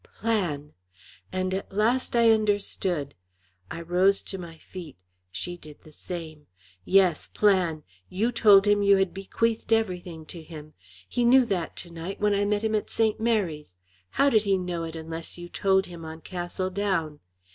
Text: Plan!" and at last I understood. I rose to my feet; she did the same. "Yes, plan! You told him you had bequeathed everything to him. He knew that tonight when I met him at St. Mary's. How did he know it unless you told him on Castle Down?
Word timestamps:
Plan!" 0.15 0.73
and 1.31 1.53
at 1.53 1.71
last 1.71 2.15
I 2.15 2.31
understood. 2.31 3.13
I 3.69 3.81
rose 3.81 4.23
to 4.23 4.39
my 4.39 4.57
feet; 4.57 4.97
she 5.31 5.57
did 5.57 5.83
the 5.83 5.91
same. 5.91 6.47
"Yes, 6.83 7.27
plan! 7.27 7.83
You 8.09 8.31
told 8.31 8.65
him 8.65 8.81
you 8.81 8.97
had 8.97 9.13
bequeathed 9.13 9.71
everything 9.71 10.25
to 10.25 10.41
him. 10.41 10.73
He 11.07 11.23
knew 11.23 11.45
that 11.45 11.75
tonight 11.75 12.19
when 12.19 12.33
I 12.33 12.45
met 12.45 12.63
him 12.63 12.73
at 12.73 12.89
St. 12.89 13.19
Mary's. 13.19 13.75
How 14.09 14.27
did 14.31 14.41
he 14.41 14.57
know 14.57 14.85
it 14.85 14.95
unless 14.95 15.37
you 15.37 15.47
told 15.47 15.85
him 15.85 16.03
on 16.03 16.21
Castle 16.21 16.71
Down? 16.71 17.19